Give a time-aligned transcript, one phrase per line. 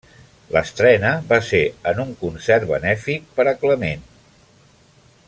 [0.53, 1.59] L'estrena va ser
[1.93, 4.09] en un concert benèfic per a Clement.